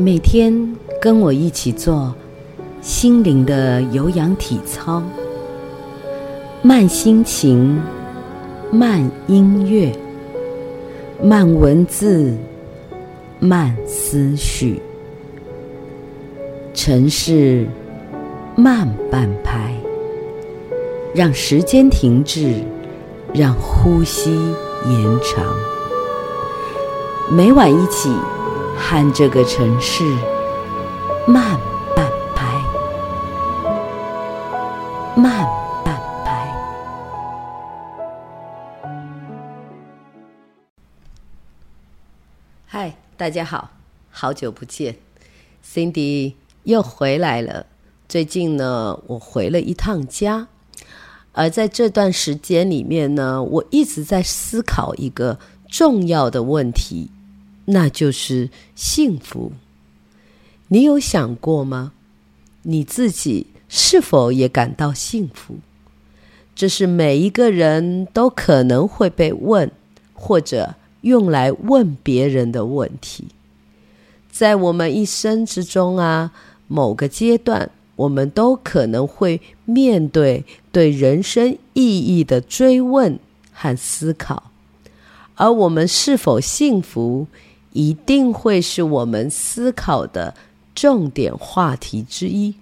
[0.00, 2.14] 每天跟我一起做
[2.80, 5.02] 心灵的有氧体操，
[6.62, 7.82] 慢心情，
[8.70, 9.92] 慢音乐，
[11.20, 12.32] 慢文字，
[13.40, 14.80] 慢思绪，
[16.72, 17.66] 城市
[18.54, 19.74] 慢半拍，
[21.12, 22.54] 让时间停滞，
[23.34, 24.30] 让呼吸
[24.86, 25.44] 延长。
[27.32, 28.08] 每晚一起。
[28.78, 30.02] 和这个城市
[31.26, 31.58] 慢
[31.94, 32.64] 半拍，
[35.14, 35.44] 慢
[35.84, 36.48] 半拍。
[42.66, 43.68] 嗨，大家好，
[44.10, 44.96] 好久不见
[45.62, 47.66] ，Cindy 又回来了。
[48.08, 50.48] 最近呢，我回了一趟家，
[51.32, 57.10] 而在这段时间里面呢，我一直在思考一个重要的问题。
[57.70, 59.52] 那就是幸福。
[60.68, 61.92] 你有想过吗？
[62.62, 65.56] 你自己是否也感到幸福？
[66.54, 69.70] 这是每一个人都可能会被问，
[70.12, 73.28] 或者用来问别人的问题。
[74.30, 76.32] 在我们一生之中啊，
[76.66, 83.18] 某个阶段，我们都可能会面对对人生意义的追问
[83.52, 84.50] 和思考，
[85.34, 87.26] 而我们是否幸福？
[87.78, 90.34] 一定会是我们思考的
[90.74, 92.52] 重点话题之一。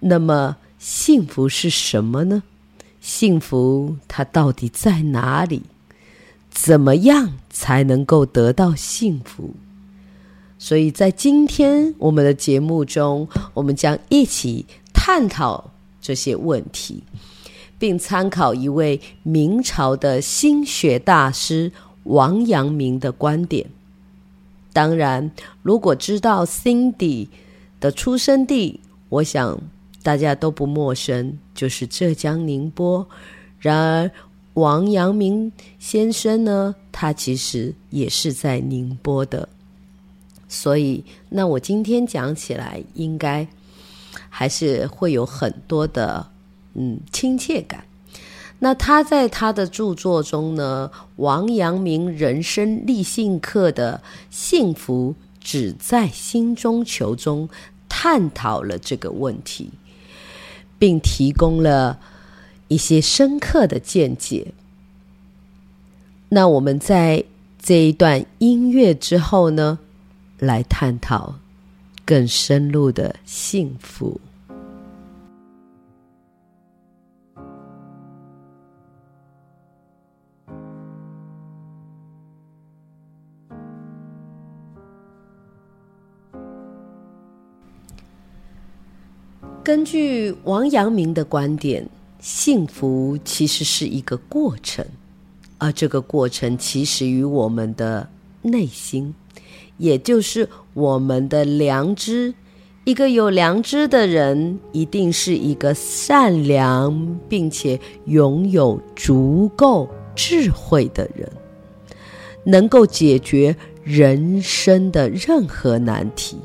[0.00, 2.42] 那么，幸福是什么呢？
[3.02, 5.64] 幸福它到底在哪里？
[6.48, 9.52] 怎么样才能够得到幸福？
[10.58, 17.02] 所以在今天我们的节目中，我们将一起探讨这些问题，
[17.78, 21.70] 并参考一位明朝的心学大师。
[22.04, 23.66] 王阳明的观点，
[24.72, 25.30] 当然，
[25.62, 27.28] 如果知道 Cindy
[27.80, 29.58] 的出生地，我想
[30.02, 33.06] 大家都不陌生，就是浙江宁波。
[33.58, 34.10] 然而，
[34.54, 39.48] 王阳明先生呢，他其实也是在宁波的，
[40.48, 43.46] 所以，那我今天讲起来，应该
[44.28, 46.26] 还是会有很多的
[46.74, 47.82] 嗯亲切感。
[48.60, 54.00] 那他在他的著作中呢，《王阳明人生立信课》的
[54.30, 57.48] “幸福只在心中求”中，
[57.88, 59.70] 探讨了这个问题，
[60.78, 61.98] 并提供了
[62.68, 64.52] 一些深刻的见解。
[66.30, 67.22] 那我们在
[67.60, 69.78] 这一段音乐之后呢，
[70.38, 71.34] 来探讨
[72.06, 74.20] 更深入的幸福。
[89.64, 91.88] 根据王阳明的观点，
[92.20, 94.84] 幸福其实是一个过程，
[95.56, 98.06] 而这个过程起始于我们的
[98.42, 99.14] 内心，
[99.78, 102.34] 也就是我们的良知。
[102.84, 111.26] 一个有良知的人，一定是一个善良并且拥有足够智慧的人，
[112.44, 116.36] 能够解决人生的任何难题。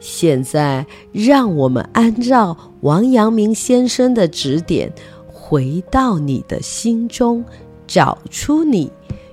[0.00, 4.90] 现在，让我们按照王阳明先生的指点，
[5.28, 7.44] 回到你的心中，
[7.86, 8.90] 找出你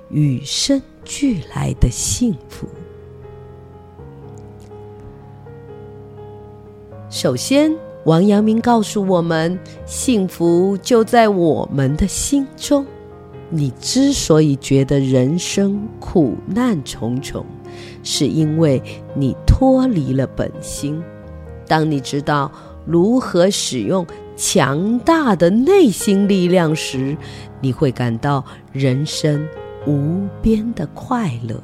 [0.10, 2.68] 与生俱来的幸福。
[7.10, 7.74] 首先，
[8.04, 12.86] 王阳明告诉我们，幸福就在我们的心中。
[13.50, 17.46] 你之所以觉得人生苦难重重，
[18.10, 18.82] 是因为
[19.14, 21.04] 你脱离了本心。
[21.68, 22.50] 当你知道
[22.86, 24.08] 如何使用
[24.38, 27.18] 强大的内心力量时，
[27.60, 29.46] 你会感到人生
[29.86, 31.62] 无边的快乐。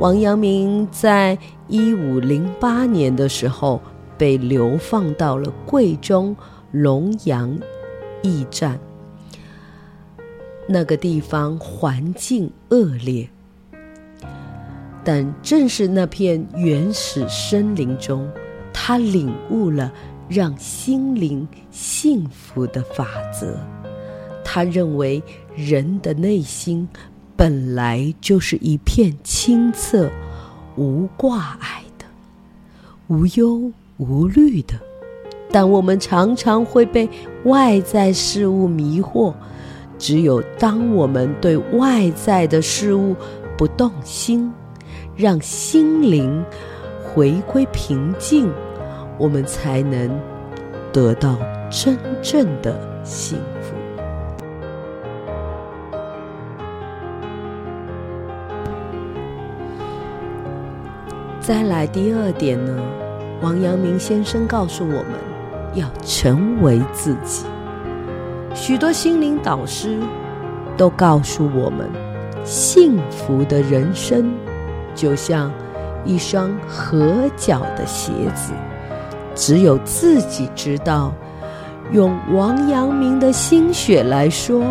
[0.00, 1.38] 王阳明在
[1.68, 3.80] 一五零八年的时候
[4.18, 6.34] 被流放到了贵州
[6.72, 7.56] 龙阳
[8.22, 8.76] 驿站。
[10.66, 13.28] 那个地方环境恶劣，
[15.02, 18.28] 但正是那片原始森林中，
[18.72, 19.92] 他领悟了
[20.28, 23.58] 让心灵幸福的法则。
[24.44, 25.22] 他认为
[25.54, 26.88] 人的内心
[27.36, 30.10] 本来就是一片清澈、
[30.76, 32.04] 无挂碍的、
[33.08, 34.74] 无忧无虑的，
[35.50, 37.08] 但我们常常会被
[37.44, 39.32] 外在事物迷惑。
[39.98, 43.14] 只有当我们对外在的事物
[43.56, 44.50] 不动心，
[45.20, 46.42] 让心灵
[47.04, 48.50] 回归平静，
[49.18, 50.18] 我们才能
[50.90, 51.36] 得到
[51.70, 52.74] 真正的
[53.04, 53.74] 幸福。
[61.38, 62.74] 再来第二点呢，
[63.42, 65.04] 王阳明先生告诉我们
[65.74, 67.44] 要成为自己。
[68.54, 69.98] 许多心灵导师
[70.78, 71.90] 都告诉我们，
[72.42, 74.32] 幸福的人生
[75.00, 75.50] 就像
[76.04, 78.52] 一双合脚的鞋子，
[79.34, 81.10] 只有自己知道。
[81.90, 84.62] 用王阳明的心血来说，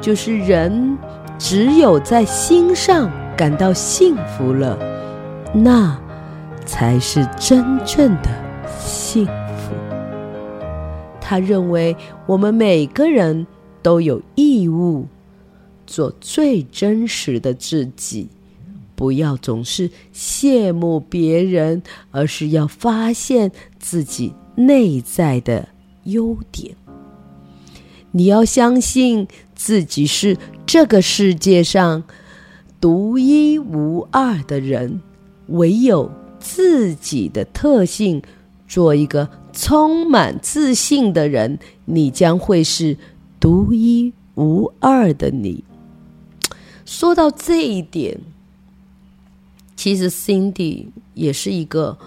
[0.00, 0.96] 就是人
[1.38, 4.78] 只有在心上感到幸福了。
[5.52, 5.94] 那
[6.64, 8.30] 才是真正的
[8.78, 9.74] 幸福。
[11.20, 11.94] 他认为
[12.24, 13.46] 我们每个人
[13.82, 15.06] 都有义务
[15.86, 18.28] 做最真实的自己，
[19.02, 21.82] 不要总是羡慕别人，
[22.12, 23.50] 而是要发现
[23.80, 25.66] 自己内在的
[26.04, 26.76] 优点。
[28.12, 29.26] 你要相信
[29.56, 32.04] 自己是这个世界上
[32.80, 35.00] 独一无二的人。
[35.48, 36.08] 唯有
[36.38, 38.22] 自己的特性，
[38.68, 42.96] 做一个充满自信的人，你将会是
[43.40, 45.64] 独一无二的你。
[46.84, 48.20] 说到这一点，
[49.82, 51.98] 其实 Cindy 也是一个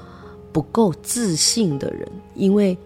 [0.53, 2.77] 不够自信的人，因为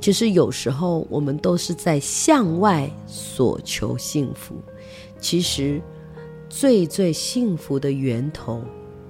[0.00, 4.54] 其实有时候我们都是在向外索求幸福，
[5.18, 5.82] 其实
[6.48, 8.62] 最最幸福的源头。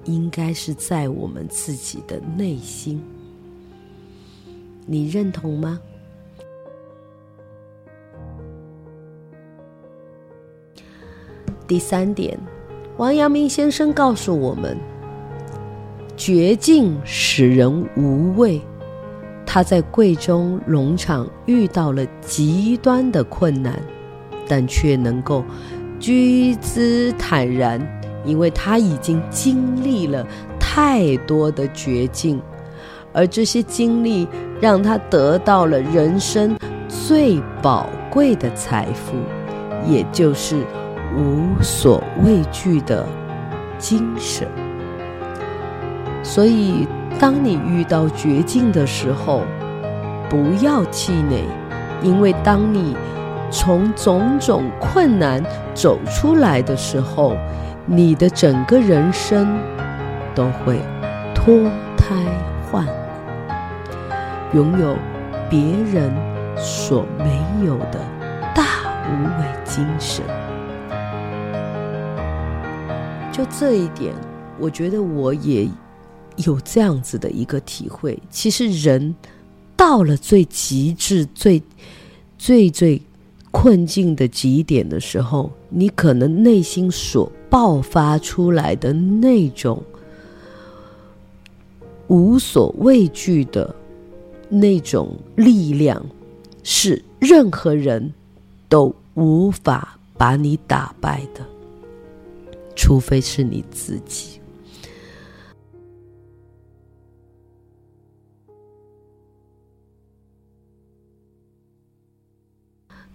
[0.05, 2.99] 应该是在我们自己的内心，
[4.87, 5.79] 你认同吗？
[11.67, 12.35] 第三点，
[12.97, 14.75] 王阳明先生告诉我们：
[16.23, 18.61] 绝境使人无畏。
[19.43, 23.81] 他在贵州农场遇到了极端的困难，
[24.47, 25.43] 但却能够
[25.99, 27.81] 居之坦然。
[28.23, 30.23] 因为他已经经历了
[30.59, 32.39] 太多的绝境，
[33.13, 34.27] 而这些经历
[34.61, 36.55] 让他得到了人生
[36.87, 39.15] 最宝贵的财富，
[39.91, 40.63] 也就是
[41.17, 43.07] 无所畏惧的
[43.79, 44.47] 精神。
[46.23, 46.87] 所以，
[47.19, 49.41] 当你遇到绝境的时候，
[50.29, 51.43] 不要气馁，
[52.01, 52.95] 因为当你
[53.49, 57.35] 从种种困难走出来的时候，
[57.85, 59.59] 你的整个人生
[60.33, 60.79] 都会
[61.33, 61.53] 脱
[61.97, 62.15] 胎
[62.71, 64.95] 换骨，拥有
[65.49, 65.59] 别
[65.91, 66.13] 人
[66.55, 67.99] 所没有的
[68.55, 68.63] 大
[69.09, 70.23] 无畏精神。
[73.31, 74.13] 就这一点，
[74.59, 75.67] 我觉得我也
[76.45, 78.17] 有这样子的一个体会。
[78.29, 79.15] 其实人
[79.75, 81.61] 到了最极致、最
[82.37, 83.01] 最最
[83.51, 89.81] 困境的极点的时候，你可能内心所爆发出来的那种
[92.07, 93.73] 无所畏惧的
[94.49, 96.05] 那种力量，
[96.63, 98.13] 是任何人
[98.67, 101.45] 都无法把你打败的，
[102.75, 104.40] 除非是你自己。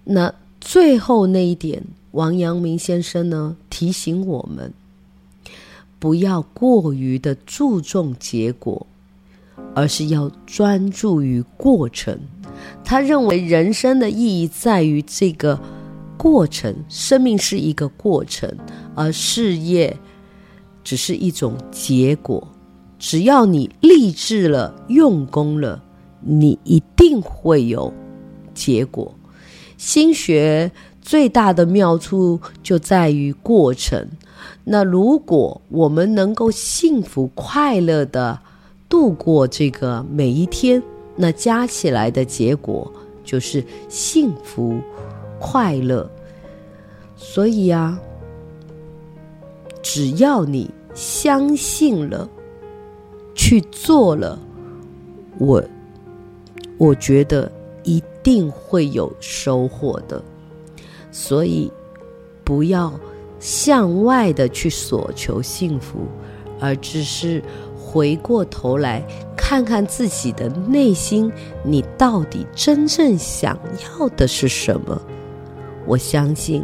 [0.08, 1.82] 那最后那一点。
[2.12, 4.72] 王阳明先生呢，提醒我们，
[5.98, 8.86] 不要过于的注重结果，
[9.74, 12.18] 而是要专注于过程。
[12.82, 15.60] 他认为人生的意义在于这个
[16.16, 18.50] 过程，生命是一个过程，
[18.94, 19.94] 而事业
[20.82, 22.48] 只是一种结果。
[22.98, 25.82] 只要你立志了、用功了，
[26.22, 27.92] 你一定会有
[28.54, 29.14] 结果。
[29.76, 30.70] 心学。
[31.02, 34.08] 最大的妙处就在于过程。
[34.64, 38.36] 那如果我们能够幸福快乐的
[38.88, 40.82] 度过这个每一天，
[41.14, 42.92] 那加起来的结果
[43.22, 44.80] 就是幸福
[45.38, 46.10] 快乐。
[47.14, 47.96] 所以啊，
[49.80, 52.28] 只要你相信了，
[53.32, 54.36] 去做了，
[55.38, 55.62] 我
[56.78, 57.48] 我觉得
[57.86, 60.22] 一定会有收获的。
[61.10, 61.72] 所以，
[62.44, 62.92] 不要
[63.40, 66.00] 向外的去索求幸福，
[66.60, 67.42] 而只是
[67.74, 69.02] 回过头来
[69.36, 71.32] 看看自己的内心，
[71.64, 73.58] 你到底真正想
[73.98, 75.00] 要的是什么？
[75.86, 76.62] 我相信，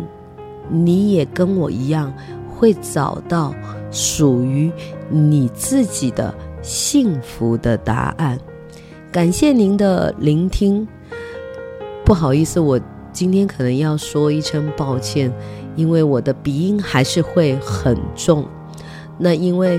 [0.68, 2.12] 你也跟我一样
[2.50, 3.54] 会找到
[3.90, 4.70] 属于
[5.08, 8.38] 你自己的幸福的答案。
[9.12, 10.88] 感谢您的聆听。
[12.02, 12.80] 不好意思，我
[13.12, 15.30] 今天可能要说一声抱歉，
[15.76, 18.48] 因为我的鼻音还是会很重。
[19.18, 19.78] 那因为，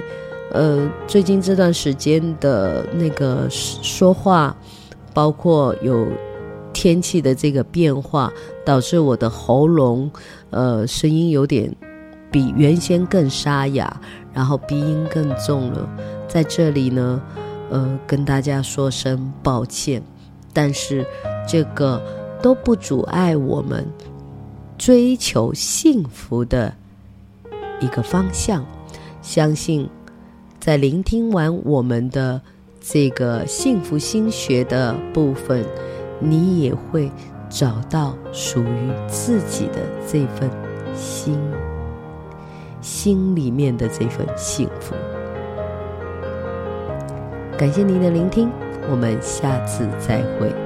[0.51, 4.55] 呃，最近这段时间的那个说话，
[5.15, 6.07] 包括有
[6.71, 8.31] 天气的这个变化，
[8.63, 10.11] 导致我的喉咙，
[10.51, 11.75] 呃，声音有点
[12.31, 13.99] 比原先更沙哑，
[14.31, 15.89] 然后鼻音更重了。
[16.27, 17.19] 在这里呢，
[17.73, 20.01] 呃，跟大家说声抱歉，
[20.53, 21.03] 但是
[21.47, 21.99] 这个。
[22.43, 23.87] 都不阻碍我们
[24.77, 26.75] 追求幸福的
[27.79, 28.65] 一个方向。
[29.21, 29.89] 相信
[30.59, 32.41] 在聆听完我们的
[32.81, 35.65] 这个幸福心学的部分，
[36.19, 37.09] 你也会
[37.49, 40.49] 找到属于自己的这份
[40.93, 41.39] 心，
[42.81, 44.93] 心里面的这份幸福。
[47.63, 48.51] 感谢您的聆听，
[48.91, 50.62] 我们下次再会。